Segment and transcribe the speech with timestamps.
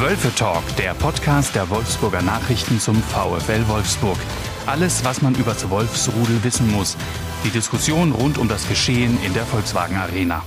[0.00, 4.18] Wölfe Talk, der Podcast der Wolfsburger Nachrichten zum VfL Wolfsburg.
[4.66, 6.96] Alles, was man über das Wolfsrudel wissen muss.
[7.44, 10.42] Die Diskussion rund um das Geschehen in der Volkswagen Arena.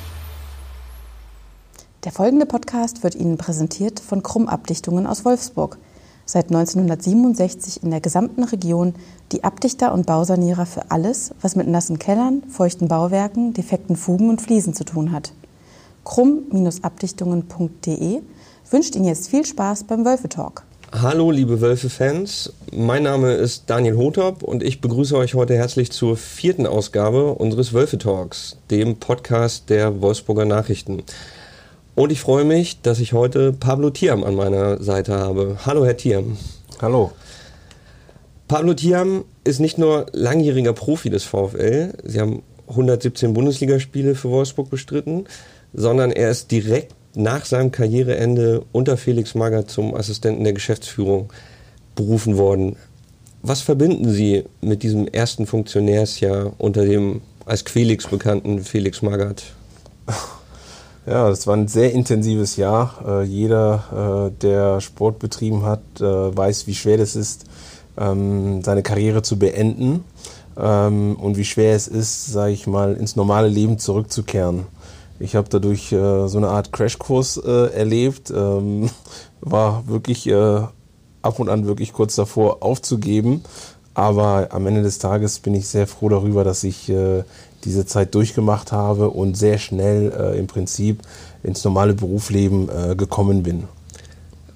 [2.04, 5.78] Der folgende Podcast wird Ihnen präsentiert von Krumm Abdichtungen aus Wolfsburg.
[6.26, 8.96] Seit 1967 in der gesamten Region
[9.32, 14.42] die Abdichter und Bausanierer für alles, was mit nassen Kellern, feuchten Bauwerken, defekten Fugen und
[14.42, 15.32] Fliesen zu tun hat.
[16.04, 18.24] krumm-abdichtungen.de
[18.72, 20.64] wünscht Ihnen jetzt viel Spaß beim Wölfe Talk.
[20.92, 26.16] Hallo liebe Wölfe-Fans, mein Name ist Daniel Hotop und ich begrüße euch heute herzlich zur
[26.16, 31.04] vierten Ausgabe unseres Wölfe-Talks, dem Podcast der Wolfsburger Nachrichten.
[31.94, 35.58] Und ich freue mich, dass ich heute Pablo Thiam an meiner Seite habe.
[35.66, 36.38] Hallo Herr Thiam.
[36.82, 37.12] Hallo.
[38.48, 44.70] Pablo Thiam ist nicht nur langjähriger Profi des VfL, Sie haben 117 Bundesligaspiele für Wolfsburg
[44.70, 45.26] bestritten,
[45.74, 51.34] sondern er ist direkt nach seinem Karriereende unter Felix Magath zum Assistenten der Geschäftsführung
[51.96, 52.76] berufen worden.
[53.42, 59.44] Was verbinden Sie mit diesem ersten Funktionärsjahr unter dem als Quelix bekannten Felix Magath?
[61.10, 62.96] Ja, das war ein sehr intensives Jahr.
[63.08, 67.46] Äh, jeder, äh, der Sport betrieben hat, äh, weiß, wie schwer das ist,
[67.98, 70.04] ähm, seine Karriere zu beenden
[70.58, 74.66] ähm, und wie schwer es ist, sage ich mal, ins normale Leben zurückzukehren.
[75.20, 78.90] Ich habe dadurch äh, so eine Art Crashkurs äh, erlebt, ähm,
[79.42, 80.62] war wirklich äh,
[81.22, 83.44] ab und an wirklich kurz davor aufzugeben.
[83.94, 87.24] Aber am Ende des Tages bin ich sehr froh darüber, dass ich äh,
[87.64, 91.02] diese Zeit durchgemacht habe und sehr schnell äh, im Prinzip
[91.42, 93.64] ins normale Berufsleben äh, gekommen bin.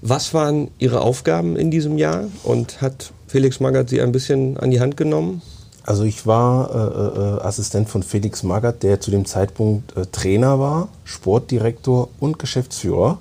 [0.02, 4.72] Was waren Ihre Aufgaben in diesem Jahr und hat Felix Magath Sie ein bisschen an
[4.72, 5.42] die Hand genommen?
[5.84, 10.60] Also ich war äh, äh, Assistent von Felix Magath, der zu dem Zeitpunkt äh, Trainer
[10.60, 13.18] war, Sportdirektor und Geschäftsführer.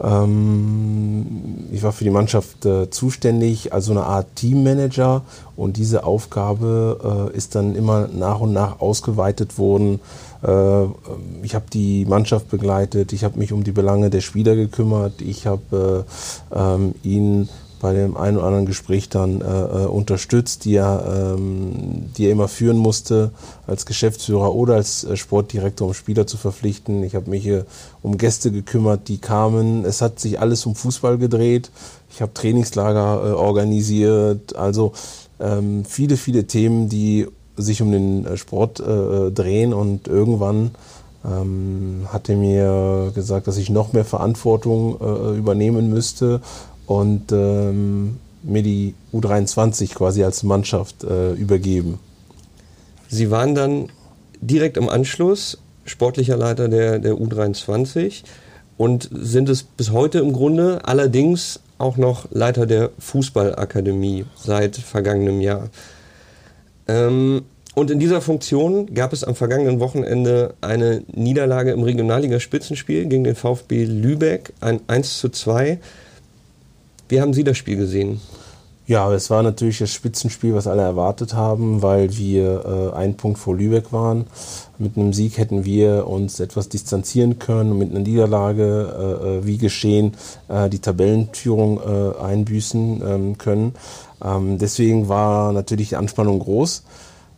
[0.00, 5.22] Ähm, ich war für die Mannschaft äh, zuständig, also eine Art Teammanager
[5.56, 10.00] und diese Aufgabe äh, ist dann immer nach und nach ausgeweitet worden.
[10.42, 10.84] Äh,
[11.42, 15.46] ich habe die Mannschaft begleitet, ich habe mich um die Belange der Spieler gekümmert, ich
[15.46, 16.04] habe
[16.54, 17.48] ähm, ihn
[17.80, 22.32] bei dem einen oder anderen Gespräch dann äh, äh, unterstützt, die er, ähm, die er
[22.32, 23.30] immer führen musste
[23.66, 27.02] als Geschäftsführer oder als äh, Sportdirektor, um Spieler zu verpflichten.
[27.04, 27.66] Ich habe mich hier
[28.02, 29.84] um Gäste gekümmert, die kamen.
[29.84, 31.70] Es hat sich alles um Fußball gedreht.
[32.10, 34.56] Ich habe Trainingslager äh, organisiert.
[34.56, 34.92] Also
[35.40, 40.72] ähm, viele, viele Themen, die sich um den äh, Sport äh, drehen und irgendwann
[41.24, 46.40] ähm, hat er mir gesagt, dass ich noch mehr Verantwortung äh, übernehmen müsste
[46.88, 52.00] und ähm, mir die U23 quasi als Mannschaft äh, übergeben.
[53.08, 53.90] Sie waren dann
[54.40, 58.22] direkt im Anschluss sportlicher Leiter der, der U23
[58.78, 65.42] und sind es bis heute im Grunde, allerdings auch noch Leiter der Fußballakademie seit vergangenem
[65.42, 65.68] Jahr.
[66.86, 67.42] Ähm,
[67.74, 73.36] und in dieser Funktion gab es am vergangenen Wochenende eine Niederlage im Regionalliga-Spitzenspiel gegen den
[73.36, 75.78] VfB Lübeck, ein 1 zu 2.
[77.08, 78.20] Wie haben Sie das Spiel gesehen?
[78.86, 83.38] Ja, es war natürlich das Spitzenspiel, was alle erwartet haben, weil wir äh, einen Punkt
[83.38, 84.26] vor Lübeck waren.
[84.78, 88.62] Mit einem Sieg hätten wir uns etwas distanzieren können und mit einer Niederlage,
[89.22, 90.12] äh, äh wie geschehen,
[90.48, 93.74] äh, die Tabellenführung äh, einbüßen ähm, können.
[94.24, 96.82] Ähm, deswegen war natürlich die Anspannung groß.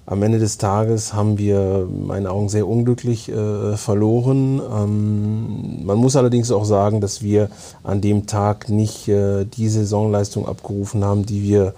[0.07, 4.61] Am Ende des Tages haben wir in meinen Augen sehr unglücklich äh, verloren.
[4.61, 7.49] Ähm, man muss allerdings auch sagen, dass wir
[7.85, 11.75] an dem Tag nicht äh, die Saisonleistung abgerufen haben, die wir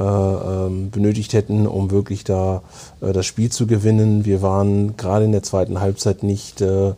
[0.00, 2.62] äh, ähm, benötigt hätten, um wirklich da
[3.02, 4.24] äh, das Spiel zu gewinnen.
[4.24, 6.94] Wir waren gerade in der zweiten Halbzeit nicht äh, äh,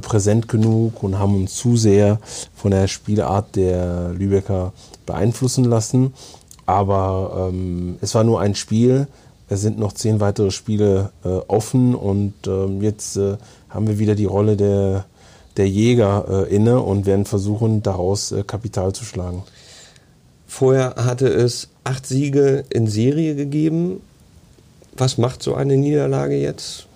[0.00, 2.20] präsent genug und haben uns zu sehr
[2.54, 4.72] von der Spielart der Lübecker
[5.06, 6.14] beeinflussen lassen.
[6.66, 9.08] Aber ähm, es war nur ein Spiel
[9.48, 13.36] es sind noch zehn weitere Spiele äh, offen und ähm, jetzt äh,
[13.68, 15.04] haben wir wieder die Rolle der,
[15.56, 19.44] der Jäger äh, inne und werden versuchen, daraus äh, Kapital zu schlagen.
[20.46, 24.00] Vorher hatte es acht Siege in Serie gegeben.
[24.96, 26.86] Was macht so eine Niederlage jetzt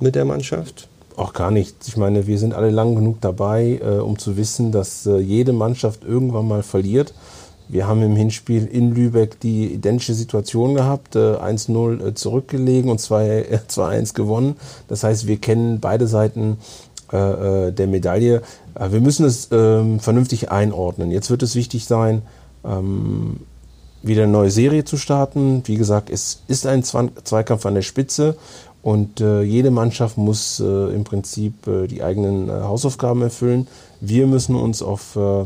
[0.00, 0.88] mit der Mannschaft?
[1.16, 1.76] Auch gar nicht.
[1.86, 5.52] Ich meine, wir sind alle lang genug dabei, äh, um zu wissen, dass äh, jede
[5.52, 7.12] Mannschaft irgendwann mal verliert.
[7.70, 13.00] Wir haben im Hinspiel in Lübeck die identische Situation gehabt, äh, 1-0 äh, zurückgelegen und
[13.00, 14.56] 2-1 gewonnen.
[14.88, 16.58] Das heißt, wir kennen beide Seiten
[17.12, 18.42] äh, äh, der Medaille.
[18.74, 21.10] wir müssen es ähm, vernünftig einordnen.
[21.10, 22.22] Jetzt wird es wichtig sein,
[22.64, 23.40] ähm,
[24.02, 25.62] wieder eine neue Serie zu starten.
[25.66, 28.36] Wie gesagt, es ist ein Zweikampf an der Spitze
[28.82, 33.68] und äh, jede Mannschaft muss äh, im Prinzip äh, die eigenen äh, Hausaufgaben erfüllen.
[34.00, 35.44] Wir müssen uns auf äh,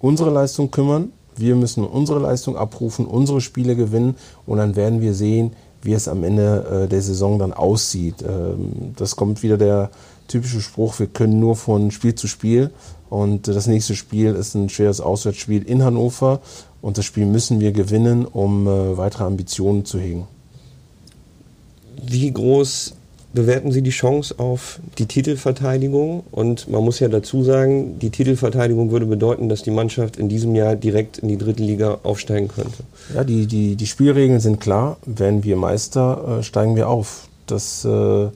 [0.00, 1.12] unsere Leistung kümmern.
[1.36, 4.16] Wir müssen unsere Leistung abrufen, unsere Spiele gewinnen
[4.46, 5.52] und dann werden wir sehen,
[5.82, 8.22] wie es am Ende äh, der Saison dann aussieht.
[8.22, 9.90] Ähm, das kommt wieder der
[10.28, 12.70] typische Spruch, wir können nur von Spiel zu Spiel
[13.10, 16.40] und das nächste Spiel ist ein schweres Auswärtsspiel in Hannover
[16.80, 20.26] und das Spiel müssen wir gewinnen, um äh, weitere Ambitionen zu hegen.
[22.02, 22.94] Wie groß
[23.34, 26.24] bewerten Sie die Chance auf die Titelverteidigung?
[26.30, 30.54] Und man muss ja dazu sagen, die Titelverteidigung würde bedeuten, dass die Mannschaft in diesem
[30.54, 32.84] Jahr direkt in die dritte Liga aufsteigen könnte.
[33.14, 34.96] Ja, die, die, die Spielregeln sind klar.
[35.04, 37.28] Wenn wir Meister, äh, steigen wir auf.
[37.46, 38.30] Das, äh, äh,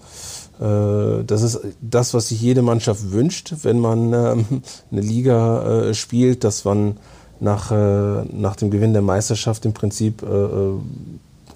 [1.24, 6.44] das ist das, was sich jede Mannschaft wünscht, wenn man ähm, eine Liga äh, spielt,
[6.44, 6.96] dass man
[7.40, 10.26] nach, äh, nach dem Gewinn der Meisterschaft im Prinzip äh,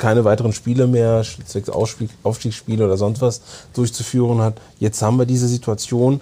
[0.03, 3.41] keine weiteren Spiele mehr, zwecks Aufstiegsspiele oder sonst was
[3.73, 4.55] durchzuführen hat.
[4.81, 6.21] Jetzt haben wir diese Situation,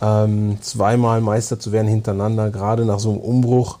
[0.00, 3.78] ähm, zweimal Meister zu werden hintereinander, gerade nach so einem Umbruch,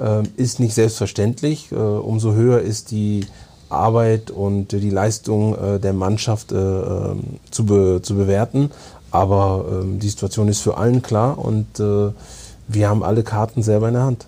[0.00, 1.70] äh, ist nicht selbstverständlich.
[1.70, 3.24] Äh, umso höher ist die
[3.68, 8.72] Arbeit und die Leistung äh, der Mannschaft äh, ähm, zu, be zu bewerten.
[9.12, 12.10] Aber ähm, die Situation ist für allen klar und äh,
[12.66, 14.26] wir haben alle Karten selber in der Hand.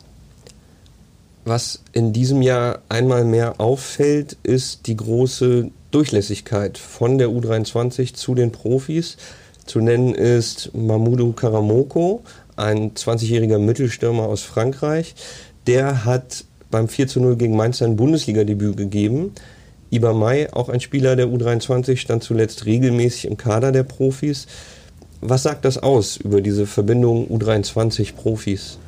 [1.45, 8.35] Was in diesem Jahr einmal mehr auffällt, ist die große Durchlässigkeit von der U23 zu
[8.35, 9.17] den Profis.
[9.65, 12.23] Zu nennen ist Mamoudou Karamoko,
[12.57, 15.15] ein 20-jähriger Mittelstürmer aus Frankreich.
[15.67, 19.33] Der hat beim 4 zu 0 gegen Mainz sein Bundesliga-Debüt gegeben.
[19.91, 24.47] Iber May, auch ein Spieler der U23, stand zuletzt regelmäßig im Kader der Profis.
[25.21, 28.79] Was sagt das aus über diese Verbindung U23-Profis?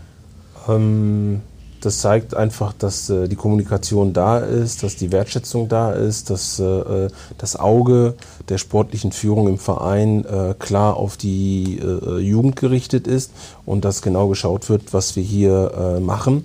[0.69, 1.40] Ähm,
[1.82, 6.58] das zeigt einfach, dass äh, die Kommunikation da ist, dass die Wertschätzung da ist, dass
[6.58, 7.08] äh, äh
[7.38, 8.14] das Auge
[8.49, 13.32] der sportlichen Führung im Verein äh, klar auf die äh, Jugend gerichtet ist
[13.67, 16.44] und dass genau geschaut wird, was wir hier äh, machen.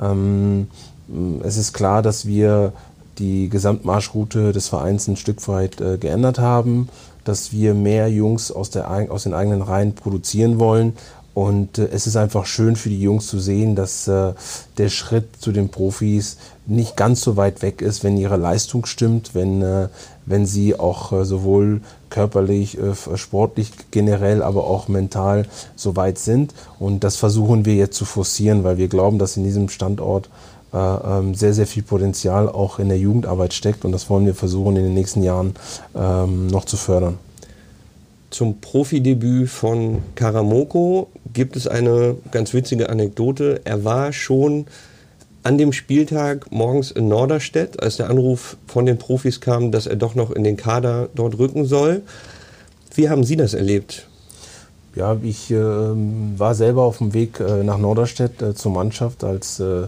[0.00, 0.68] Ähm,
[1.42, 2.72] es ist klar, dass wir
[3.18, 6.88] die Gesamtmarschroute des Vereins ein Stück weit geändert haben,
[7.24, 10.94] dass wir mehr Jungs aus, der, aus den eigenen Reihen produzieren wollen,
[11.38, 14.32] und äh, es ist einfach schön für die Jungs zu sehen, dass äh,
[14.76, 16.36] der Schritt zu den Profis
[16.66, 19.86] nicht ganz so weit weg ist, wenn ihre Leistung stimmt, wenn, äh,
[20.26, 21.80] wenn sie auch äh, sowohl
[22.10, 25.46] körperlich, äh, sportlich generell, aber auch mental
[25.76, 26.54] so weit sind.
[26.80, 30.28] Und das versuchen wir jetzt zu forcieren, weil wir glauben, dass in diesem Standort
[30.72, 33.84] äh, ähm, sehr, sehr viel Potenzial auch in der Jugendarbeit steckt.
[33.84, 35.54] Und das wollen wir versuchen in den nächsten Jahren
[35.94, 37.16] ähm, noch zu fördern.
[38.30, 43.62] Zum Profidebüt von Karamoko gibt es eine ganz witzige Anekdote.
[43.64, 44.66] Er war schon
[45.42, 49.96] an dem Spieltag morgens in Norderstedt, als der Anruf von den Profis kam, dass er
[49.96, 52.02] doch noch in den Kader dort rücken soll.
[52.94, 54.08] Wie haben Sie das erlebt?
[54.94, 59.60] Ja, ich äh, war selber auf dem Weg äh, nach Norderstedt äh, zur Mannschaft, als
[59.60, 59.86] äh,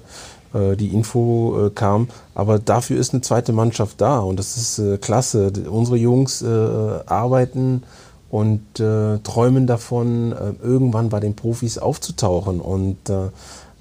[0.54, 2.08] äh, die Info äh, kam.
[2.34, 5.52] Aber dafür ist eine zweite Mannschaft da und das ist klasse.
[5.68, 7.82] Unsere Jungs arbeiten
[8.30, 12.60] und äh, träumen davon, äh, irgendwann bei den Profis aufzutauchen.
[12.60, 13.28] Und äh,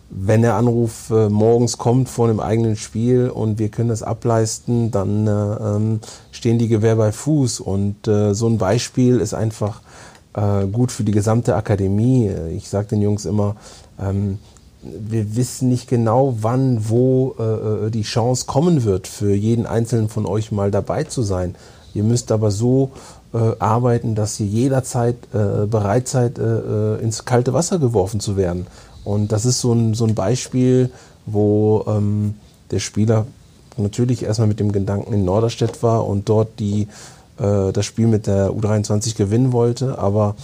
[0.10, 4.90] wenn der Anruf äh, morgens kommt vor einem eigenen Spiel und wir können das ableisten,
[4.90, 6.00] dann äh, ähm,
[6.32, 7.60] stehen die Gewehr bei Fuß.
[7.60, 9.82] Und äh, so ein Beispiel ist einfach
[10.72, 12.32] gut für die gesamte Akademie.
[12.56, 13.56] Ich sage den Jungs immer,
[14.00, 14.38] ähm,
[14.82, 20.26] wir wissen nicht genau, wann, wo äh, die Chance kommen wird, für jeden Einzelnen von
[20.26, 21.56] euch mal dabei zu sein.
[21.94, 22.92] Ihr müsst aber so
[23.34, 28.38] äh, arbeiten, dass ihr jederzeit äh, bereit seid, äh, äh, ins kalte Wasser geworfen zu
[28.38, 28.68] werden.
[29.04, 30.92] Und das ist so ein, so ein Beispiel,
[31.26, 32.36] wo ähm,
[32.72, 33.26] der Spieler
[33.78, 36.88] natürlich erstmal mit dem Gedanken in Norderstedt war und dort die,
[37.40, 40.36] äh, das Spiel mit der U23 gewinnen wollte, aber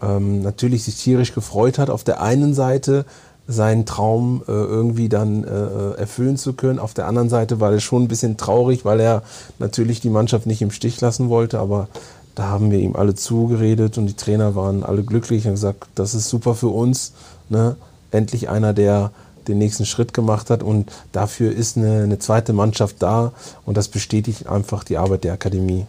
[0.00, 3.04] ähm, natürlich sich tierisch gefreut hat auf der einen Seite,
[3.48, 6.78] seinen Traum äh, irgendwie dann äh, erfüllen zu können.
[6.78, 9.22] Auf der anderen Seite war er schon ein bisschen traurig, weil er
[9.58, 11.88] natürlich die Mannschaft nicht im Stich lassen wollte, aber
[12.34, 16.14] da haben wir ihm alle zugeredet und die Trainer waren alle glücklich und gesagt, das
[16.14, 17.12] ist super für uns.
[17.48, 17.76] Ne?
[18.10, 19.10] Endlich einer, der
[19.48, 23.32] den nächsten Schritt gemacht hat und dafür ist eine, eine zweite Mannschaft da
[23.66, 25.86] und das bestätigt einfach die Arbeit der Akademie.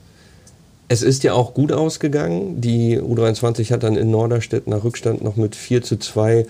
[0.90, 2.62] Es ist ja auch gut ausgegangen.
[2.62, 6.46] Die U23 hat dann in Norderstedt nach Rückstand noch mit 4 zu 2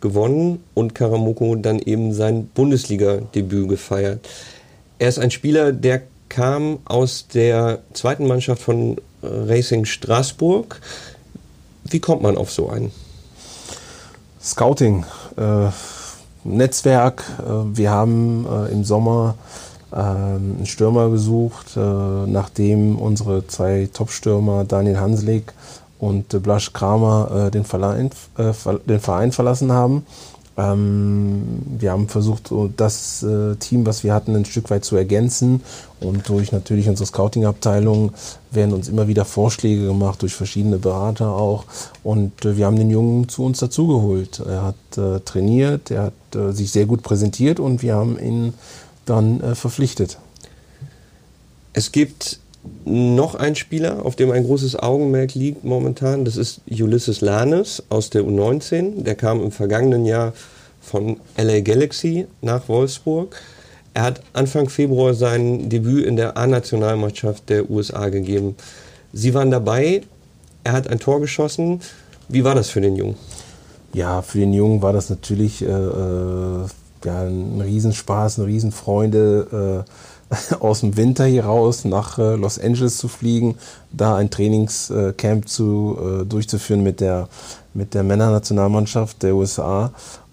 [0.00, 4.28] gewonnen und Karamoko dann eben sein Bundesliga-Debüt gefeiert.
[4.98, 10.80] Er ist ein Spieler, der kam aus der zweiten Mannschaft von Racing Straßburg.
[11.84, 12.92] Wie kommt man auf so einen?
[14.42, 15.04] Scouting,
[15.36, 15.68] äh,
[16.44, 17.22] Netzwerk.
[17.38, 19.36] Äh, wir haben äh, im Sommer
[19.92, 25.52] ähm, einen Stürmer gesucht, äh, nachdem unsere zwei Top-Stürmer Daniel Hanslik
[25.98, 30.04] und Blasch Kramer den Verein, den Verein verlassen haben.
[30.56, 31.42] Ähm,
[31.78, 33.24] wir haben versucht, das
[33.58, 35.62] Team, was wir hatten, ein Stück weit zu ergänzen.
[36.00, 38.12] Und durch natürlich unsere Scouting-Abteilung
[38.50, 41.64] werden uns immer wieder Vorschläge gemacht, durch verschiedene Berater auch.
[42.02, 44.40] Und wir haben den Jungen zu uns dazugeholt.
[44.40, 48.54] Er hat trainiert, er hat sich sehr gut präsentiert und wir haben ihn
[49.06, 50.18] dann äh, verpflichtet.
[51.72, 52.38] Es gibt
[52.84, 56.24] noch einen Spieler, auf dem ein großes Augenmerk liegt momentan.
[56.24, 59.02] Das ist Ulysses Lanes aus der U19.
[59.02, 60.32] Der kam im vergangenen Jahr
[60.80, 63.36] von LA Galaxy nach Wolfsburg.
[63.94, 68.56] Er hat Anfang Februar sein Debüt in der A-Nationalmannschaft der USA gegeben.
[69.12, 70.02] Sie waren dabei.
[70.64, 71.80] Er hat ein Tor geschossen.
[72.28, 73.16] Wie war das für den Jungen?
[73.92, 76.66] Ja, für den Jungen war das natürlich äh, äh
[77.04, 79.90] ja, ein Riesenspaß, eine Riesenfreude, äh,
[80.60, 83.56] aus dem Winter hier raus nach äh, Los Angeles zu fliegen,
[83.92, 87.28] da ein Trainingscamp zu, äh, durchzuführen mit der,
[87.74, 89.92] mit der Männernationalmannschaft der USA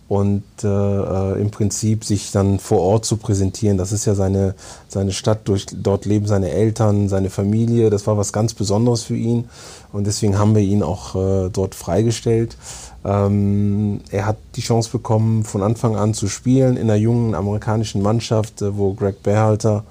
[0.10, 3.78] und äh, äh, im Prinzip sich dann vor Ort zu präsentieren.
[3.78, 4.56] Das ist ja seine,
[4.88, 7.92] seine Stadt, durch, dort leben seine Eltern, seine Familie.
[7.92, 9.48] Das war was ganz Besonderes für ihn
[9.94, 12.58] und deswegen haben wir ihn auch äh, dort freigestellt.
[13.06, 18.02] Ähm, er hat die Chance bekommen, von Anfang an zu spielen in einer jungen amerikanischen
[18.02, 19.86] Mannschaft, äh, wo Greg Berhalter,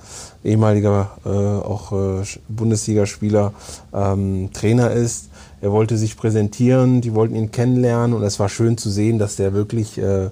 [0.45, 3.53] ehemaliger äh, auch äh, Bundesligaspieler,
[3.95, 5.31] ähm, Trainer ist.
[5.61, 9.37] Er wollte sich präsentieren, die wollten ihn kennenlernen und es war schön zu sehen, dass
[9.37, 10.31] der wirklich äh,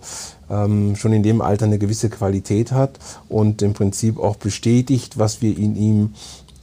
[0.49, 5.43] ähm, schon in dem Alter eine gewisse Qualität hat und im Prinzip auch bestätigt, was
[5.43, 6.15] wir in ihm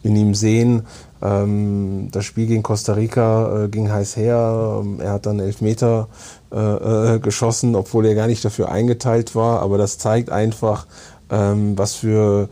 [0.03, 0.83] in ihm sehen.
[1.21, 4.81] Ähm, das Spiel gegen Costa Rica äh, ging heiß her.
[4.81, 6.09] Ähm, er hat dann elf Meter
[6.51, 9.61] äh, äh, geschossen, obwohl er gar nicht dafür eingeteilt war.
[9.61, 10.85] Aber das zeigt einfach,
[11.29, 12.49] ähm, was für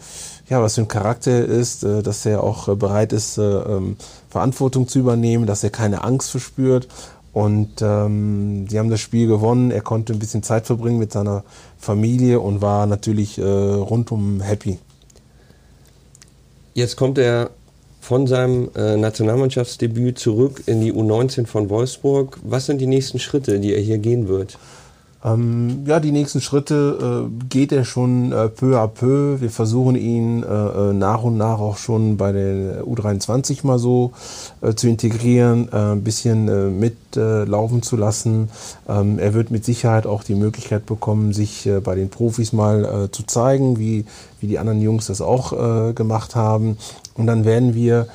[0.49, 3.95] ja, was für ein Charakter er ist, äh, dass er auch bereit ist, äh, ähm,
[4.29, 6.87] Verantwortung zu übernehmen, dass er keine Angst verspürt.
[7.33, 9.71] Und ähm, die haben das Spiel gewonnen.
[9.71, 11.45] Er konnte ein bisschen Zeit verbringen mit seiner
[11.77, 14.79] Familie und war natürlich äh, rundum happy.
[16.73, 17.51] Jetzt kommt er
[17.99, 22.39] von seinem äh, Nationalmannschaftsdebüt zurück in die U19 von Wolfsburg.
[22.43, 24.57] Was sind die nächsten Schritte, die er hier gehen wird?
[25.23, 29.39] Ähm, ja, die nächsten Schritte äh, geht er schon äh, peu à peu.
[29.39, 34.13] Wir versuchen ihn äh, äh nach und nach auch schon bei der U23 mal so
[34.61, 38.49] äh, zu integrieren, äh, ein bisschen mitlaufen zu lassen.
[38.89, 43.23] Ähm, er wird mit Sicherheit auch die Möglichkeit bekommen, sich bei den Profis mal zu
[43.23, 44.05] zeigen, wie,
[44.39, 46.77] wie die anderen Jungs das auch gemacht haben.
[47.15, 48.07] Und dann werden wir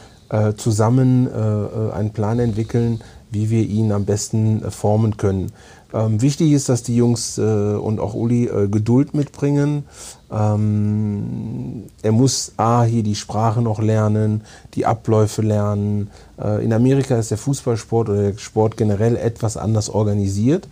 [0.56, 5.52] zusammen einen Plan entwickeln, wie wir ihn am besten formen können.
[5.93, 9.85] Ähm, wichtig ist, dass die Jungs äh, und auch Uli äh, Geduld mitbringen.
[10.31, 14.43] Ähm, er muss A, hier die Sprache noch lernen,
[14.75, 16.11] die Abläufe lernen.
[16.43, 20.69] Äh, in Amerika ist der Fußballsport oder der Sport generell etwas anders organisiert.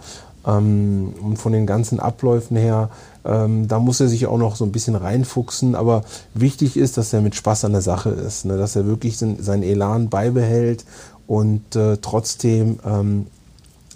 [0.47, 2.91] Ähm, und von den ganzen Abläufen her,
[3.25, 5.77] ähm, da muss er sich auch noch so ein bisschen reinfuchsen.
[5.77, 6.03] Aber
[6.35, 8.59] wichtig ist, dass er mit Spaß an der Sache ist, ne?
[8.59, 10.85] dass er wirklich seinen Elan beibehält
[11.27, 13.27] und äh, trotzdem ähm,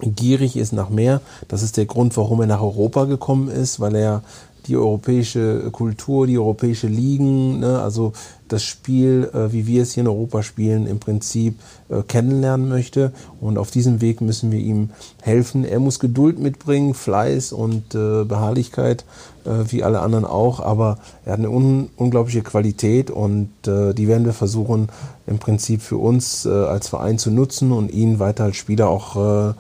[0.00, 1.21] gierig ist nach mehr.
[1.49, 4.23] Das ist der Grund, warum er nach Europa gekommen ist, weil er
[4.69, 8.13] die europäische Kultur, die europäische Ligen, ne, also
[8.49, 11.59] das Spiel, äh, wie wir es hier in Europa spielen, im Prinzip
[11.89, 13.13] äh, kennenlernen möchte.
[13.41, 14.91] Und auf diesem Weg müssen wir ihm
[15.23, 15.65] helfen.
[15.65, 19.05] Er muss Geduld mitbringen, Fleiß und äh, Beharrlichkeit,
[19.45, 20.61] äh, wie alle anderen auch.
[20.61, 24.89] Aber er hat eine un unglaubliche Qualität und äh, die werden wir versuchen,
[25.27, 29.55] im Prinzip für uns äh, als Verein zu nutzen und ihn weiter als Spieler auch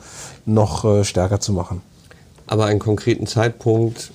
[0.46, 1.82] noch stärker zu machen.
[2.46, 4.10] Aber einen konkreten Zeitpunkt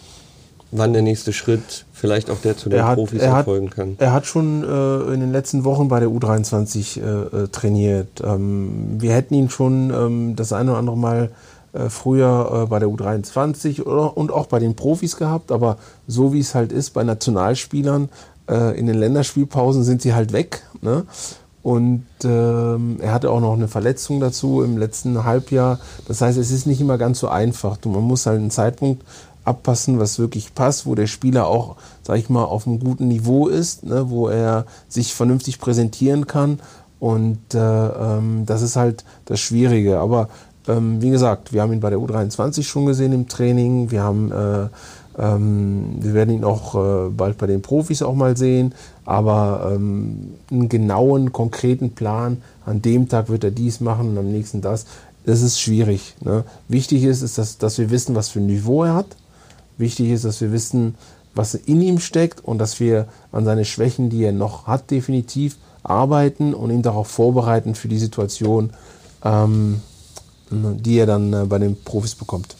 [0.75, 3.95] wann der nächste Schritt vielleicht auch der zu den hat, Profis erfolgen kann.
[3.99, 8.21] Er hat schon äh, in den letzten Wochen bei der U23 äh, äh, trainiert.
[8.23, 11.31] Ähm, wir hätten ihn schon ähm, das eine oder andere Mal
[11.73, 15.77] äh, früher äh, bei der U23 oder, und auch bei den Profis gehabt, aber
[16.07, 18.09] so wie es halt ist bei Nationalspielern,
[18.49, 20.63] äh, in den Länderspielpausen sind sie halt weg.
[20.81, 21.05] Ne?
[21.61, 25.79] Und ähm, er hatte auch noch eine Verletzung dazu im letzten Halbjahr.
[26.07, 27.77] Das heißt, es ist nicht immer ganz so einfach.
[27.85, 29.03] man muss halt einen Zeitpunkt
[29.45, 33.47] abpassen, was wirklich passt, wo der Spieler auch, sag ich mal, auf einem guten Niveau
[33.47, 36.59] ist, ne, wo er sich vernünftig präsentieren kann.
[36.99, 39.99] Und äh, ähm, das ist halt das Schwierige.
[39.99, 40.29] Aber
[40.67, 43.91] ähm, wie gesagt, wir haben ihn bei der U23 schon gesehen im Training.
[43.91, 44.67] Wir haben äh,
[45.17, 48.73] ähm, wir werden ihn auch äh, bald bei den Profis auch mal sehen,
[49.05, 54.31] aber ähm, einen genauen, konkreten Plan, an dem Tag wird er dies machen und am
[54.31, 54.85] nächsten das,
[55.25, 56.15] das ist schwierig.
[56.21, 56.43] Ne?
[56.67, 59.15] Wichtig ist, ist dass, dass wir wissen, was für ein Niveau er hat.
[59.83, 60.95] Wichtig ist, dass wir wissen,
[61.35, 65.57] was in ihm steckt und dass wir an seine Schwächen, die er noch hat, definitiv
[65.83, 68.71] arbeiten und ihn darauf vorbereiten für die Situation,
[69.25, 69.81] ähm,
[70.49, 72.55] die er dann äh, bei den Profis bekommt.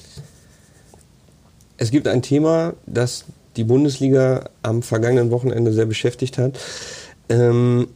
[1.78, 3.24] Es gibt ein Thema, das
[3.56, 6.60] die Bundesliga am vergangenen Wochenende sehr beschäftigt hat.
[7.30, 7.88] Ähm,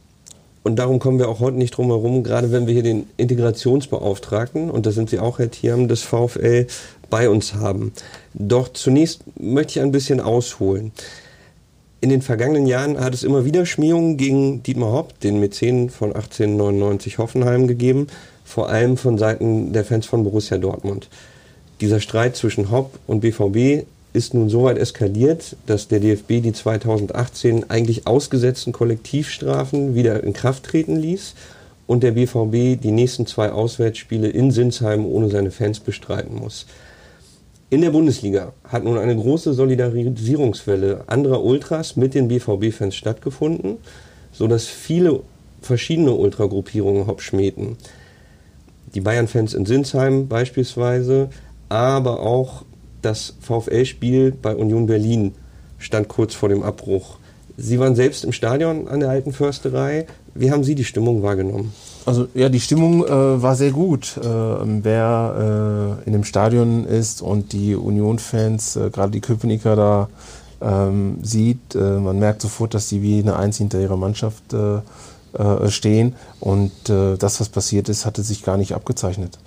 [0.68, 4.70] und darum kommen wir auch heute nicht drum herum, gerade wenn wir hier den Integrationsbeauftragten,
[4.70, 6.66] und da sind Sie auch, Herr Thiam, des VfL,
[7.08, 7.92] bei uns haben.
[8.34, 10.92] Doch zunächst möchte ich ein bisschen ausholen.
[12.02, 16.12] In den vergangenen Jahren hat es immer wieder Schmähungen gegen Dietmar Hopp, den Mäzen von
[16.12, 18.06] 1899 Hoffenheim, gegeben,
[18.44, 21.08] vor allem von Seiten der Fans von Borussia Dortmund.
[21.80, 26.52] Dieser Streit zwischen Hopp und BVB ist nun so weit eskaliert, dass der DFB die
[26.52, 31.34] 2018 eigentlich ausgesetzten Kollektivstrafen wieder in Kraft treten ließ
[31.86, 36.66] und der BVB die nächsten zwei Auswärtsspiele in Sinsheim ohne seine Fans bestreiten muss.
[37.70, 43.76] In der Bundesliga hat nun eine große Solidarisierungswelle anderer Ultras mit den BVB-Fans stattgefunden,
[44.32, 45.20] sodass viele
[45.60, 47.76] verschiedene Ultragruppierungen Hopp schmähten.
[48.94, 51.28] Die Bayern-Fans in Sinsheim beispielsweise
[51.68, 52.64] aber auch
[53.02, 55.34] das VfL-Spiel bei Union Berlin
[55.78, 57.18] stand kurz vor dem Abbruch.
[57.56, 60.06] Sie waren selbst im Stadion an der alten Försterei.
[60.34, 61.72] Wie haben Sie die Stimmung wahrgenommen?
[62.06, 64.16] Also ja, die Stimmung äh, war sehr gut.
[64.16, 70.08] Äh, wer äh, in dem Stadion ist und die Union-Fans, äh, gerade die Köpenicker da
[70.60, 74.80] ähm, sieht, äh, man merkt sofort, dass die wie eine Eins hinter ihrer Mannschaft äh,
[75.68, 76.16] stehen.
[76.40, 79.38] Und das, was passiert ist, hatte sich gar nicht abgezeichnet.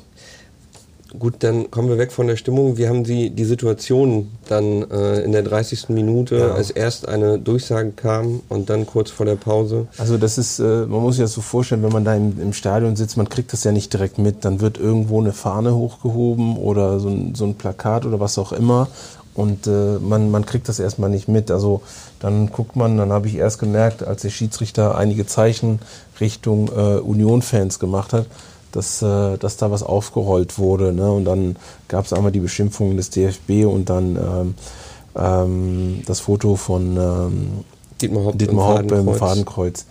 [1.17, 2.77] Gut, dann kommen wir weg von der Stimmung.
[2.77, 5.89] Wie haben Sie die Situation dann äh, in der 30.
[5.89, 6.51] Minute, ja.
[6.51, 9.87] als erst eine Durchsage kam und dann kurz vor der Pause?
[9.97, 12.53] Also das ist, äh, man muss sich das so vorstellen, wenn man da im, im,
[12.53, 14.45] Stadion sitzt, man kriegt das ja nicht direkt mit.
[14.45, 18.51] Dann wird irgendwo eine Fahne hochgehoben oder so ein, so ein Plakat oder was auch
[18.51, 18.87] immer
[19.33, 21.51] und äh, man, man kriegt das erstmal nicht mit.
[21.51, 21.81] Also
[22.19, 25.79] dann guckt man, dann habe ich erst gemerkt, als der Schiedsrichter einige Zeichen
[26.19, 28.27] Richtung äh, Union-Fans gemacht hat,
[28.71, 30.93] dass, äh, dass da was aufgerollt wurde.
[30.93, 31.11] Ne?
[31.11, 31.55] Und dann
[31.87, 34.55] gab es einmal die Beschimpfungen des DFB und dann ähm,
[35.15, 37.47] ähm, das Foto von ähm,
[38.01, 39.19] Dietmar Hopp, Dietmar Hopp im Fadenkreuz.
[39.19, 39.85] Fadenkreuz.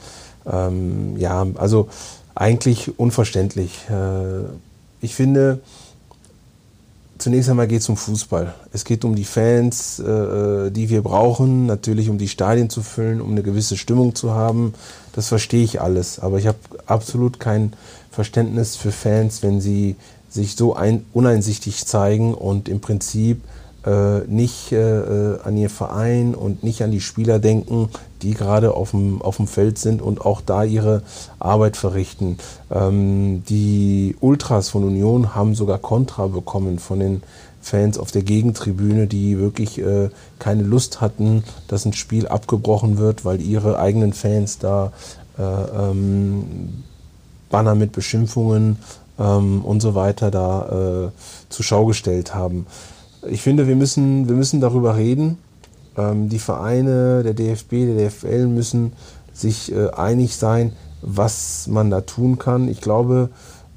[0.47, 1.89] Ähm, ja, also
[2.35, 3.81] eigentlich unverständlich.
[3.91, 4.45] Äh,
[5.01, 5.61] ich finde,
[7.19, 8.55] zunächst einmal geht es um Fußball.
[8.73, 13.21] Es geht um die Fans, äh, die wir brauchen, natürlich um die Stadien zu füllen,
[13.21, 14.75] um eine gewisse Stimmung zu haben.
[15.13, 16.19] Das verstehe ich alles.
[16.19, 17.73] Aber ich habe absolut kein
[18.11, 19.97] Verständnis für Fans, wenn sie
[20.29, 23.43] sich so ein, uneinsichtig zeigen und im Prinzip
[23.87, 27.89] äh, nicht äh, an ihr Verein und nicht an die Spieler denken,
[28.23, 31.03] die gerade auf dem, auf dem Feld sind und auch da ihre
[31.39, 32.37] Arbeit verrichten.
[32.71, 37.23] Ähm, die Ultras von Union haben sogar Kontra bekommen von den
[37.63, 43.25] Fans auf der Gegentribüne, die wirklich äh, keine Lust hatten, dass ein Spiel abgebrochen wird,
[43.25, 44.93] weil ihre eigenen Fans da
[45.39, 46.85] äh, ähm,
[47.51, 48.79] Banner mit Beschimpfungen
[49.19, 51.11] ähm, und so weiter da äh,
[51.51, 52.67] zur Schau gestellt haben.
[53.29, 55.39] Ich finde, wir müssen, wir müssen darüber reden.
[55.97, 58.93] Ähm, die Vereine, der DFB, der DFL müssen
[59.35, 62.69] sich äh, einig sein, was man da tun kann.
[62.69, 63.31] Ich glaube,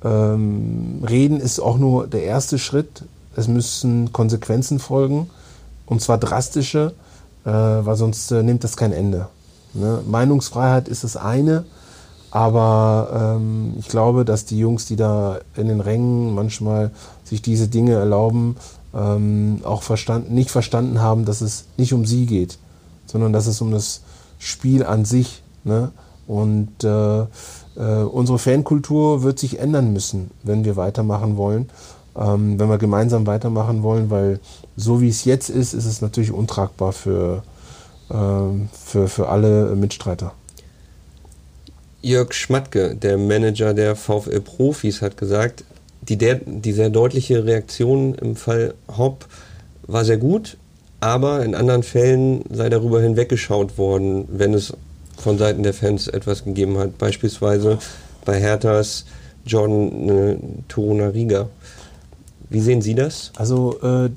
[0.03, 3.03] ähm, reden ist auch nur der erste Schritt.
[3.35, 5.29] Es müssen Konsequenzen folgen,
[5.85, 6.93] und zwar drastische,
[7.45, 9.27] äh, weil sonst äh, nimmt das kein Ende.
[9.73, 10.01] Ne?
[10.05, 11.65] Meinungsfreiheit ist das eine,
[12.33, 16.89] aber ähm, ich glaube, dass die Jungs, die da in den Rängen manchmal
[17.23, 18.55] sich diese Dinge erlauben,
[18.91, 22.57] ähm, auch verstanden, nicht verstanden haben, dass es nicht um sie geht,
[23.05, 24.01] sondern dass es um das
[24.39, 25.43] Spiel an sich.
[25.63, 25.91] Ne?
[26.25, 31.69] Und äh, äh, unsere Fankultur wird sich ändern müssen, wenn wir weitermachen wollen,
[32.15, 34.39] ähm, wenn wir gemeinsam weitermachen wollen, weil
[34.75, 37.43] so wie es jetzt ist, ist es natürlich untragbar für,
[38.09, 38.15] äh,
[38.73, 40.33] für, für alle Mitstreiter.
[42.03, 45.63] Jörg Schmatke, der Manager der VfL Profis, hat gesagt,
[46.01, 49.25] die, der, die sehr deutliche Reaktion im Fall Hopp
[49.87, 50.57] war sehr gut,
[50.99, 54.73] aber in anderen Fällen sei darüber hinweggeschaut worden, wenn es
[55.17, 56.97] von Seiten der Fans etwas gegeben hat.
[56.97, 57.79] Beispielsweise
[58.25, 59.05] bei Herthas
[59.45, 60.37] John äh,
[60.67, 61.49] Torunariga.
[62.49, 63.31] Wie sehen Sie das?
[63.35, 64.09] Also äh,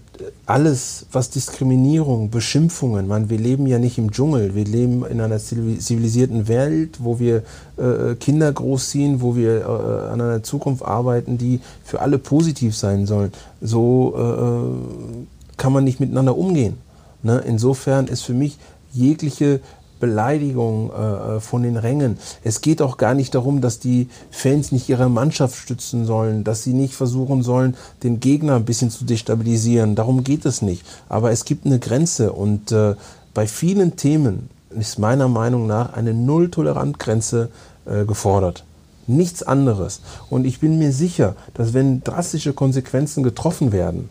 [0.44, 5.38] alles, was Diskriminierung, Beschimpfungen, man, wir leben ja nicht im Dschungel, wir leben in einer
[5.38, 7.42] zivilisierten Welt, wo wir
[7.76, 13.06] äh, Kinder großziehen, wo wir äh, an einer Zukunft arbeiten, die für alle positiv sein
[13.06, 13.32] sollen.
[13.60, 16.76] So äh, kann man nicht miteinander umgehen.
[17.22, 17.42] Ne?
[17.46, 18.58] Insofern ist für mich
[18.92, 19.60] jegliche
[20.00, 22.18] Beleidigung äh, äh, von den Rängen.
[22.44, 26.62] Es geht auch gar nicht darum, dass die Fans nicht ihre Mannschaft stützen sollen, dass
[26.62, 29.94] sie nicht versuchen sollen, den Gegner ein bisschen zu destabilisieren.
[29.94, 30.85] Darum geht es nicht.
[31.09, 32.94] Aber es gibt eine Grenze und äh,
[33.35, 37.50] bei vielen Themen ist meiner Meinung nach eine Null-Tolerant-Grenze
[37.87, 38.64] äh, gefordert.
[39.06, 40.00] Nichts anderes.
[40.30, 44.09] Und ich bin mir sicher, dass wenn drastische Konsequenzen getroffen werden,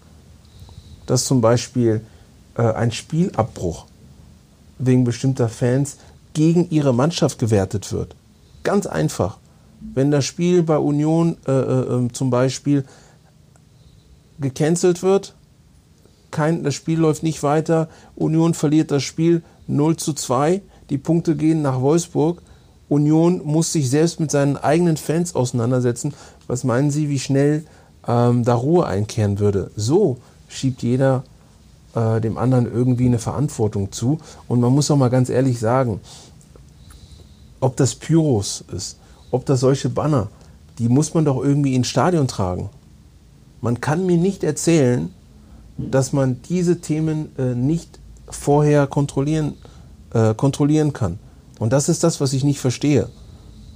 [1.06, 2.02] dass zum Beispiel
[2.58, 3.86] äh, ein Spielabbruch
[4.78, 5.98] wegen bestimmter Fans
[6.34, 8.16] gegen ihre Mannschaft gewertet wird.
[8.64, 9.38] Ganz einfach.
[9.94, 12.86] Wenn das Spiel bei Union äh, äh, ähm, zum Beispiel
[14.40, 15.36] gecancelt wird,
[16.32, 21.36] kein, das Spiel läuft nicht weiter, Union verliert das Spiel 0 zu 2, die Punkte
[21.36, 22.42] gehen nach Wolfsburg,
[22.90, 26.14] Union muss sich selbst mit seinen eigenen Fans auseinandersetzen.
[26.48, 27.66] Was meinen Sie, wie schnell
[28.08, 29.72] ähm, da Ruhe einkehren würde?
[29.76, 31.24] So schiebt jeder
[31.96, 34.20] äh, dem anderen irgendwie eine Verantwortung zu.
[34.48, 36.00] Und man muss auch mal ganz ehrlich sagen,
[37.60, 39.00] ob das Pyros ist,
[39.32, 40.28] ob das solche Banner,
[40.78, 42.70] die muss man doch irgendwie ins Stadion tragen.
[43.62, 45.10] Man kann mir nicht erzählen,
[45.78, 49.54] dass man diese Themen äh, nicht vorher kontrollieren,
[50.14, 51.20] äh, kontrollieren kann.
[51.60, 53.10] Und das ist das, was ich nicht verstehe.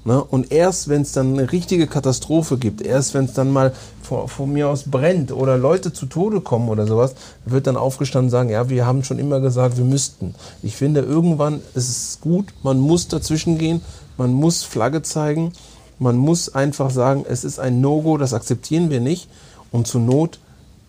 [0.06, 0.24] Ne?
[0.24, 4.28] Und erst wenn es dann eine richtige Katastrophe gibt, erst wenn es dann mal von,
[4.28, 8.32] von, mir aus brennt oder Leute zu Tode kommen oder sowas, wird dann aufgestanden und
[8.32, 10.36] sagen, ja, wir haben schon immer gesagt, wir müssten.
[10.64, 13.82] Ich finde, irgendwann ist es gut, man muss dazwischen gehen,
[14.18, 15.52] man muss Flagge zeigen,
[16.00, 19.28] man muss einfach sagen, es ist ein No-Go, das akzeptieren wir nicht.
[19.72, 20.40] Und zur Not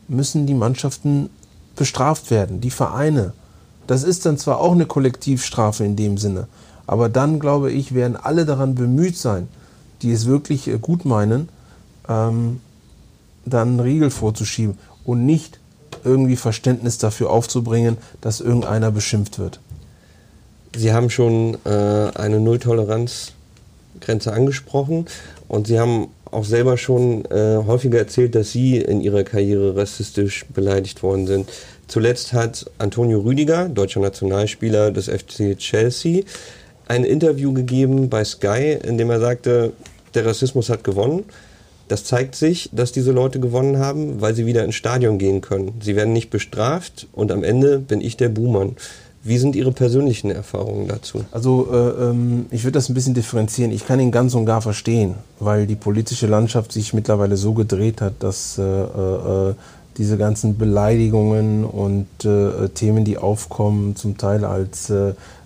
[0.08, 1.30] müssen die Mannschaften
[1.76, 3.32] bestraft werden, die Vereine.
[3.86, 6.46] Das ist dann zwar auch eine Kollektivstrafe in dem Sinne,
[6.90, 9.46] aber dann, glaube ich, werden alle daran bemüht sein,
[10.02, 11.48] die es wirklich äh, gut meinen,
[12.08, 12.58] ähm,
[13.44, 15.60] dann einen Riegel vorzuschieben und nicht
[16.02, 19.60] irgendwie Verständnis dafür aufzubringen, dass irgendeiner beschimpft wird.
[20.74, 25.06] Sie haben schon äh, eine Nulltoleranzgrenze angesprochen
[25.46, 30.44] und Sie haben auch selber schon äh, häufiger erzählt, dass Sie in Ihrer Karriere rassistisch
[30.46, 31.50] beleidigt worden sind.
[31.86, 36.24] Zuletzt hat Antonio Rüdiger, deutscher Nationalspieler des FC Chelsea,
[36.90, 39.72] ein Interview gegeben bei Sky, in dem er sagte,
[40.14, 41.22] der Rassismus hat gewonnen.
[41.86, 45.72] Das zeigt sich, dass diese Leute gewonnen haben, weil sie wieder ins Stadion gehen können.
[45.80, 48.74] Sie werden nicht bestraft und am Ende bin ich der Buhmann.
[49.22, 51.24] Wie sind Ihre persönlichen Erfahrungen dazu?
[51.30, 53.70] Also äh, ähm, ich würde das ein bisschen differenzieren.
[53.70, 58.00] Ich kann ihn ganz und gar verstehen, weil die politische Landschaft sich mittlerweile so gedreht
[58.00, 59.54] hat, dass äh, äh,
[59.96, 64.90] diese ganzen Beleidigungen und äh, Themen, die aufkommen, zum Teil als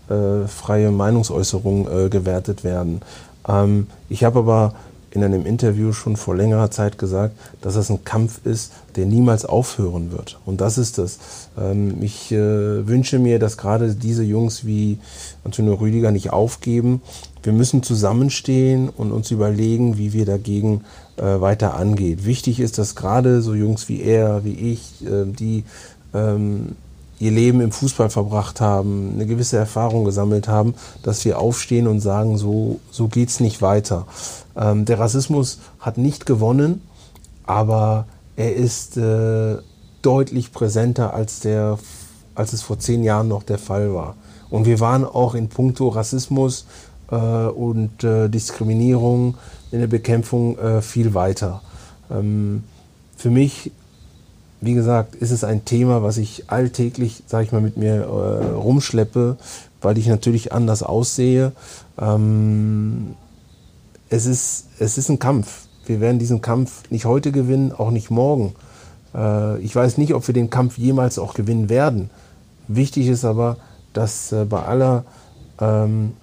[0.09, 3.01] äh, freie Meinungsäußerung äh, gewertet werden.
[3.49, 4.75] Ähm, ich habe aber
[5.15, 9.45] in einem Interview schon vor längerer Zeit gesagt, dass das ein Kampf ist, der niemals
[9.45, 10.41] aufhören wird.
[10.45, 11.19] Und das ist es.
[11.57, 14.99] Ähm, ich äh, wünsche mir, dass gerade diese Jungs wie
[15.45, 17.01] Antonio Rüdiger nicht aufgeben.
[17.45, 20.83] Wir müssen zusammenstehen und uns überlegen, wie wir dagegen
[21.17, 22.25] äh, weiter angehen.
[22.25, 25.65] Wichtig ist, dass gerade so Jungs wie er, wie ich, äh, die
[26.13, 26.75] ähm,
[27.19, 32.01] ihr Leben im Fußball verbracht haben, eine gewisse Erfahrung gesammelt haben, dass wir aufstehen und
[32.01, 34.07] sagen, so, so es nicht weiter.
[34.57, 36.83] Ähm, der Rassismus hat nicht gewonnen,
[37.45, 39.57] aber er ist äh,
[40.03, 41.79] deutlich präsenter, als, der,
[42.35, 44.17] als es vor zehn Jahren noch der Fall war.
[44.51, 46.67] Und wir waren auch in puncto Rassismus
[47.11, 49.37] äh, und äh, Diskriminierung
[49.71, 51.63] in der Bekämpfung äh, viel weiter.
[52.11, 52.65] Ähm,
[53.17, 53.73] für mich
[54.65, 58.53] wie gesagt, ist es ein Thema, was ich alltäglich, sage ich mal, mit mir äh,
[58.55, 59.37] rumschleppe,
[59.83, 61.53] weil ich natürlich anders aussehe.
[61.99, 63.15] Ähm,
[64.09, 65.67] es, ist, es ist ein Kampf.
[65.87, 68.55] Wir werden diesen Kampf nicht heute gewinnen, auch nicht morgen.
[69.15, 72.11] Äh, ich weiß nicht, ob wir den Kampf jemals auch gewinnen werden.
[72.69, 73.59] Wichtig ist aber,
[73.93, 75.05] dass äh, bei aller,
[75.61, 76.15] ähm,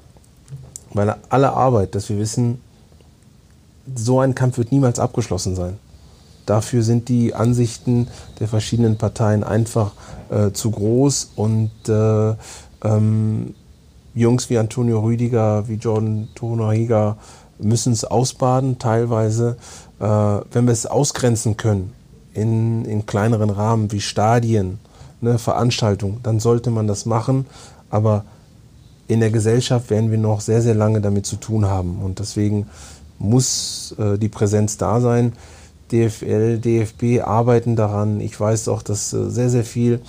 [0.94, 2.60] bei aller Arbeit, dass wir wissen,
[3.96, 5.78] so ein Kampf wird niemals abgeschlossen sein.
[6.52, 8.10] Dafür sind die Ansichten
[8.42, 9.94] der verschiedenen Parteien einfach
[10.30, 12.34] äh, zu groß und äh,
[12.84, 13.56] ähm,
[14.14, 17.16] Jungs wie Antonio Rüdiger, wie Jordan Tonariga
[17.58, 19.56] müssen es ausbaden, teilweise.
[20.02, 21.94] Äh, wenn wir es ausgrenzen können
[22.34, 24.80] in, in kleineren Rahmen wie Stadien,
[25.22, 27.46] ne, Veranstaltungen, dann sollte man das machen.
[27.90, 28.26] Aber
[29.08, 32.00] in der Gesellschaft werden wir noch sehr, sehr lange damit zu tun haben.
[32.04, 32.68] Und deswegen
[33.20, 35.32] muss äh, die Präsenz da sein
[35.92, 38.20] DFL, DFB arbeiten daran.
[38.20, 40.00] Ich weiß auch, dass äh, sehr, sehr viel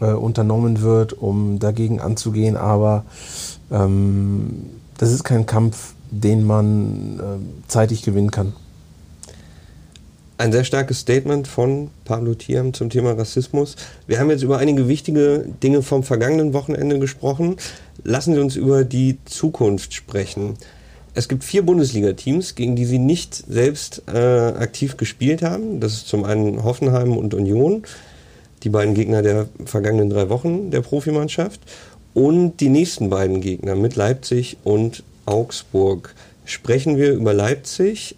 [0.00, 3.04] äh, unternommen wird, um dagegen anzugehen, aber
[3.70, 8.52] ähm, das ist kein Kampf, den man äh, zeitig gewinnen kann.
[10.40, 13.74] Ein sehr starkes Statement von Pablo Thiam zum Thema Rassismus.
[14.06, 17.56] Wir haben jetzt über einige wichtige Dinge vom vergangenen Wochenende gesprochen.
[18.04, 20.54] Lassen Sie uns über die Zukunft sprechen.
[21.18, 25.80] Es gibt vier Bundesliga-Teams, gegen die Sie nicht selbst äh, aktiv gespielt haben.
[25.80, 27.82] Das ist zum einen Hoffenheim und Union,
[28.62, 31.60] die beiden Gegner der vergangenen drei Wochen der Profimannschaft.
[32.14, 36.14] Und die nächsten beiden Gegner mit Leipzig und Augsburg.
[36.44, 38.14] Sprechen wir über Leipzig,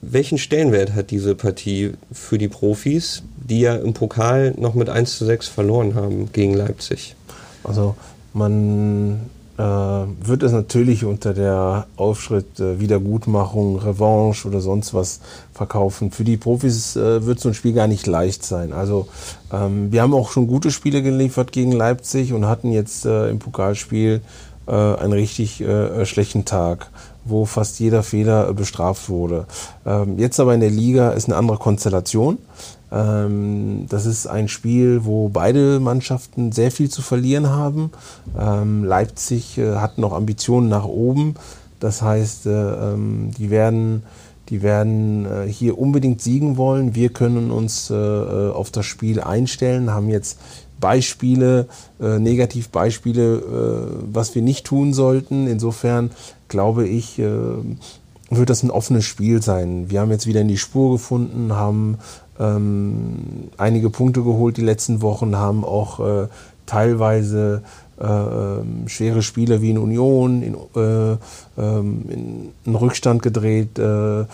[0.00, 5.18] welchen Stellenwert hat diese Partie für die Profis, die ja im Pokal noch mit 1
[5.18, 7.14] zu 6 verloren haben gegen Leipzig?
[7.62, 7.94] Also
[8.32, 9.20] man
[9.56, 15.20] wird es natürlich unter der Aufschritt äh, Wiedergutmachung, Revanche oder sonst was
[15.52, 16.10] verkaufen.
[16.10, 18.72] Für die Profis äh, wird so ein Spiel gar nicht leicht sein.
[18.72, 19.06] Also
[19.52, 23.38] ähm, wir haben auch schon gute Spiele geliefert gegen Leipzig und hatten jetzt äh, im
[23.38, 24.22] Pokalspiel
[24.66, 26.90] äh, einen richtig äh, schlechten Tag
[27.24, 29.46] wo fast jeder Fehler bestraft wurde.
[29.86, 32.38] Ähm, jetzt aber in der Liga ist eine andere Konstellation.
[32.92, 37.90] Ähm, das ist ein Spiel, wo beide Mannschaften sehr viel zu verlieren haben.
[38.38, 41.34] Ähm, Leipzig äh, hat noch Ambitionen nach oben.
[41.80, 44.04] Das heißt, äh, ähm, die werden,
[44.48, 46.94] die werden äh, hier unbedingt siegen wollen.
[46.94, 50.38] Wir können uns auf das Spiel einstellen, haben jetzt
[50.80, 51.66] Beispiele,
[52.00, 55.46] äh, Negativbeispiele, was wir nicht tun sollten.
[55.46, 56.10] Insofern
[56.48, 59.90] glaube ich, wird das ein offenes Spiel sein.
[59.90, 61.98] Wir haben jetzt wieder in die Spur gefunden, haben
[62.38, 66.28] ähm, einige Punkte geholt die letzten Wochen, haben auch äh,
[66.66, 67.62] teilweise
[68.00, 71.16] äh, ähm, schwere Spiele wie in Union in, äh,
[71.56, 73.78] ähm, in, in Rückstand gedreht.
[73.78, 74.24] Äh,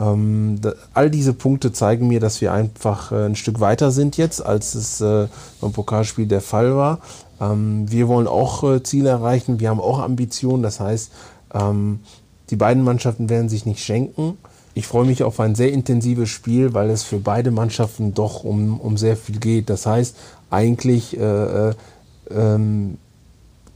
[0.00, 4.16] ähm, da, all diese Punkte zeigen mir, dass wir einfach äh, ein Stück weiter sind
[4.16, 5.26] jetzt, als es äh,
[5.60, 7.00] beim Pokalspiel der Fall war.
[7.40, 10.62] Ähm, wir wollen auch äh, Ziele erreichen, wir haben auch Ambitionen.
[10.62, 11.12] Das heißt,
[11.52, 12.00] ähm,
[12.48, 14.38] die beiden Mannschaften werden sich nicht schenken.
[14.80, 18.80] Ich freue mich auf ein sehr intensives Spiel, weil es für beide Mannschaften doch um,
[18.80, 19.68] um sehr viel geht.
[19.68, 20.16] Das heißt,
[20.48, 21.74] eigentlich äh,
[22.30, 22.96] ähm,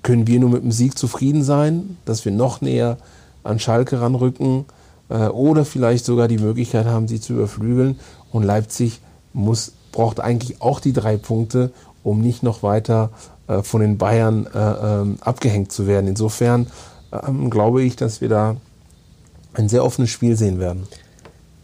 [0.02, 2.96] können wir nur mit dem Sieg zufrieden sein, dass wir noch näher
[3.42, 4.64] an Schalke ranrücken
[5.10, 8.00] äh, oder vielleicht sogar die Möglichkeit haben, sie zu überflügeln.
[8.32, 9.02] Und Leipzig
[9.34, 11.70] muss, braucht eigentlich auch die drei Punkte,
[12.02, 13.10] um nicht noch weiter
[13.46, 16.08] äh, von den Bayern äh, ähm, abgehängt zu werden.
[16.08, 16.66] Insofern
[17.12, 18.56] ähm, glaube ich, dass wir da
[19.54, 20.86] ein sehr offenes Spiel sehen werden.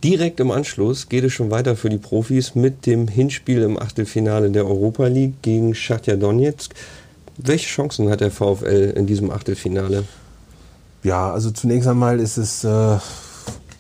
[0.03, 4.51] Direkt im Anschluss geht es schon weiter für die Profis mit dem Hinspiel im Achtelfinale
[4.51, 6.75] der Europa League gegen Schachtja Donetsk.
[7.37, 10.05] Welche Chancen hat der VfL in diesem Achtelfinale?
[11.03, 12.69] Ja, also zunächst einmal ist es äh,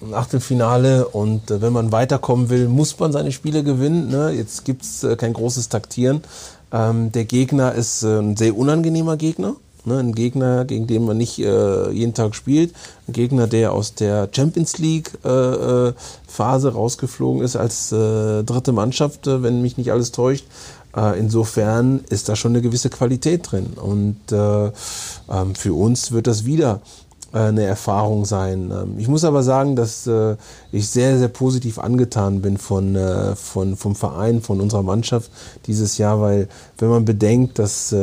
[0.02, 4.08] ein Achtelfinale und äh, wenn man weiterkommen will, muss man seine Spiele gewinnen.
[4.08, 4.30] Ne?
[4.30, 6.22] Jetzt gibt es äh, kein großes Taktieren.
[6.72, 9.56] Ähm, der Gegner ist äh, ein sehr unangenehmer Gegner.
[9.84, 9.98] Ne?
[9.98, 12.72] Ein Gegner, gegen den man nicht äh, jeden Tag spielt.
[13.08, 15.28] Ein Gegner, der aus der Champions League äh,
[15.88, 15.92] äh
[16.38, 20.46] rausgeflogen ist als äh, dritte Mannschaft, äh, wenn mich nicht alles täuscht.
[20.96, 23.74] Äh, insofern ist da schon eine gewisse Qualität drin.
[23.76, 24.66] Und äh,
[25.30, 26.80] ähm, für uns wird das wieder
[27.32, 28.72] eine Erfahrung sein.
[28.72, 30.08] Ähm, ich muss aber sagen, dass
[30.72, 32.98] ich sehr, sehr positiv angetan bin von,
[33.36, 35.30] von, vom Verein, von unserer Mannschaft
[35.66, 37.94] dieses Jahr, weil wenn man bedenkt, dass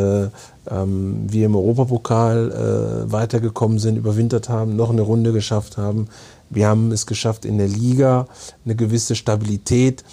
[0.69, 6.08] ähm, wir im Europapokal weitergekommen sind, überwintert haben, noch eine Runde geschafft haben,
[6.49, 8.27] wir haben es geschafft, in der Liga
[8.65, 10.03] eine gewisse Stabilität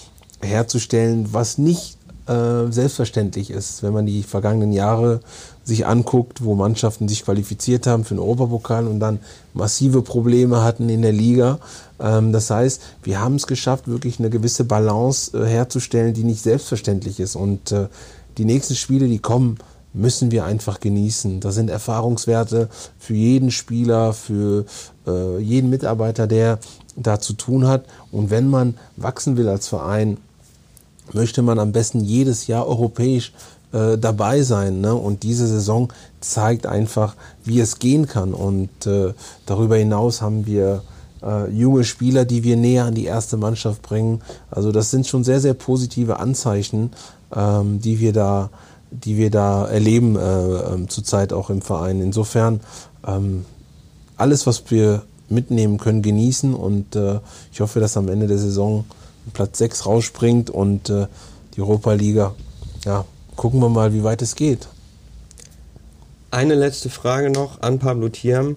[0.41, 5.21] herzustellen, was nicht äh, selbstverständlich ist, wenn man die vergangenen Jahre
[5.63, 9.21] sich anguckt, wo Mannschaften sich qualifiziert haben für den Europapokal und dann
[9.53, 11.59] massive Probleme hatten in der Liga.
[12.01, 16.43] Ähm, das heißt, wir haben es geschafft, wirklich eine gewisse Balance äh, herzustellen, die nicht
[16.43, 17.37] selbstverständlich ist.
[17.37, 17.89] Und äh,
[18.39, 19.59] die nächsten Spiele, die kommen,
[19.95, 21.41] müssen wir einfach genießen.
[21.41, 24.67] Das sind Erfahrungswerte für jeden Spieler, für
[25.07, 26.59] äh, jeden Mitarbeiter, der
[26.97, 27.87] da zu tun hat.
[28.13, 30.19] Und wenn man wachsen will als Verein,
[31.13, 33.33] möchte man am besten jedes Jahr europäisch
[33.73, 34.81] äh, dabei sein.
[34.81, 34.95] Ne?
[34.95, 38.35] Und diese Saison zeigt einfach, wie es gehen kann.
[38.35, 39.15] Und äh,
[39.47, 40.83] darüber hinaus haben wir
[41.23, 44.23] äh, junge Spieler, die wir näher an die erste Mannschaft bringen.
[44.51, 46.93] Also das sind schon sehr, sehr positive Anzeichen,
[47.35, 48.51] ähm, die wir da
[49.03, 52.01] die wir da erleben äh, ähm, zurzeit auch im Verein.
[52.01, 52.61] Insofern
[53.07, 53.45] ähm,
[54.17, 57.19] alles, was wir mitnehmen können, genießen und äh,
[57.53, 58.85] ich hoffe, dass am Ende der Saison
[59.33, 61.07] Platz 6 rausspringt und äh,
[61.57, 62.35] die Europa-Liga.
[62.85, 63.05] Ja,
[63.37, 64.69] gucken wir mal, wie weit es geht.
[66.31, 68.57] Eine letzte Frage noch an Pablo Thiam.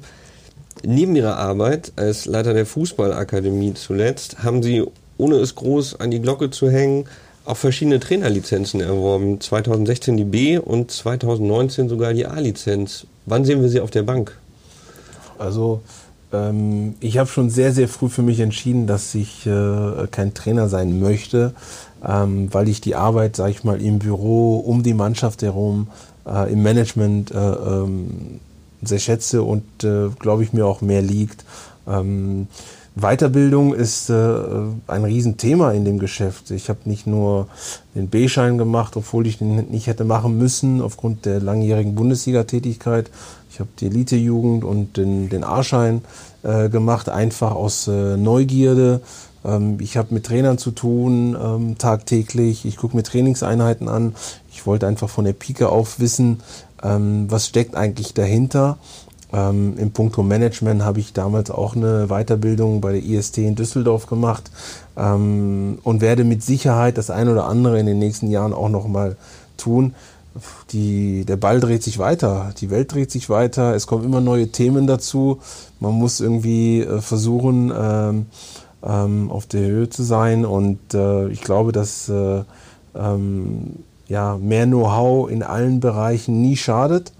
[0.84, 4.84] Neben Ihrer Arbeit als Leiter der Fußballakademie zuletzt haben Sie
[5.18, 7.06] ohne es groß an die Glocke zu hängen,
[7.48, 9.40] auch verschiedene Trainerlizenzen erworben.
[9.40, 13.08] 2016 die B und 2019 sogar die A-Lizenz.
[13.26, 14.38] Wann sehen wir sie auf der Bank?
[15.40, 15.82] Also
[16.34, 20.68] ähm, ich habe schon sehr, sehr früh für mich entschieden, dass ich äh, kein Trainer
[20.68, 21.54] sein möchte,
[22.06, 25.88] ähm, weil ich die Arbeit, sage ich mal, im Büro, um die Mannschaft herum,
[26.26, 28.40] äh, im Management äh, ähm,
[28.82, 31.46] sehr schätze und, äh, glaube ich, mir auch mehr liegt.
[33.00, 34.14] Weiterbildung ist äh,
[34.88, 36.50] ein Riesenthema in dem Geschäft.
[36.52, 37.48] Ich habe nicht nur
[37.96, 43.12] den B-Schein gemacht, obwohl ich den nicht hätte machen müssen aufgrund der langjährigen Bundesliga-Tätigkeit.
[43.52, 46.02] Ich habe die Elite-Jugend und den, den A-Schein
[46.44, 49.02] äh, gemacht, einfach aus äh, Neugierde.
[49.46, 52.66] Ähm, ich habe mit Trainern zu tun ähm, tagtäglich.
[52.66, 54.16] Ich gucke mir Trainingseinheiten an.
[54.52, 56.40] Ich wollte einfach von der Pike auf wissen,
[56.84, 58.78] ähm, was steckt eigentlich dahinter
[59.34, 64.08] ähm, Im Punkto Management habe ich damals auch eine Weiterbildung bei der IST in Düsseldorf
[64.08, 64.50] gemacht
[64.96, 69.18] ähm, und werde mit Sicherheit das ein oder andere in den nächsten Jahren auch nochmal
[69.58, 69.94] tun.
[70.72, 74.50] Die, der Ball dreht sich weiter, die Welt dreht sich weiter, es kommen immer neue
[74.50, 75.40] Themen dazu.
[75.80, 78.26] Man muss irgendwie äh, versuchen, ähm,
[78.84, 82.44] ähm, auf der Höhe zu sein und äh, ich glaube, dass äh,
[82.96, 87.12] ähm, ja, mehr Know-how in allen Bereichen nie schadet.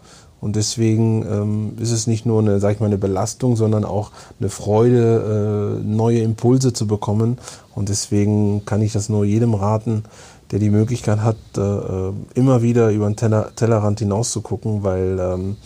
[0.48, 4.12] Und deswegen ähm, ist es nicht nur eine, sag ich mal, eine Belastung, sondern auch
[4.40, 7.38] eine Freude, äh, neue Impulse zu bekommen.
[7.76, 10.06] Und deswegen kann ich das nur jedem raten,
[10.52, 14.84] der die Möglichkeit hat, äh, äh immer wieder über den Teller, Tellerrand hinaus zu gucken,
[14.84, 15.58] weil ähm,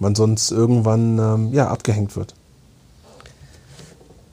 [0.00, 2.34] man sonst irgendwann ähm, ja, abgehängt wird.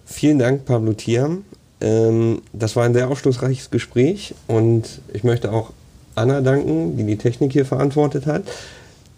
[0.04, 1.46] Vielen Dank, Pablo Thiam.
[1.80, 5.70] Ähm, das war ein sehr aufschlussreiches Gespräch und ich möchte auch
[6.16, 8.44] Anna danken, die die Technik hier verantwortet hat.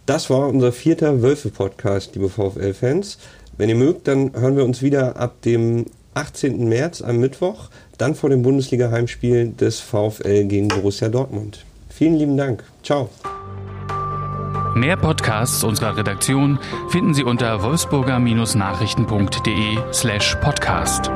[0.06, 3.18] Das war unser vierter Wölfe-Podcast, liebe VfL-Fans.
[3.58, 6.70] Wenn ihr mögt, dann hören wir uns wieder ab dem 18.
[6.70, 11.66] März am Mittwoch, dann vor dem Bundesliga-Heimspiel des VfL gegen Borussia Dortmund.
[11.90, 12.64] Vielen lieben Dank.
[12.84, 13.10] Ciao.
[14.76, 21.10] Mehr Podcasts unserer Redaktion finden Sie unter wolfsburger-nachrichten.de slash podcast.